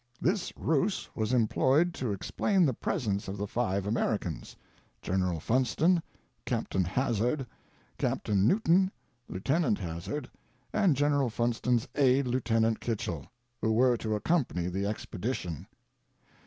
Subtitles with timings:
[0.19, 4.55] This ruse was employed to explain the presence of the five Americans:
[5.03, 6.01] General Funston,
[6.43, 7.45] Captain Hazzard,
[7.99, 8.91] Captain New ton,
[9.29, 10.27] Lieutenant Hazzard,
[10.73, 13.27] and General Funston's aide, Lieutenant Kitchell,
[13.61, 15.67] who were to accompany the expedition.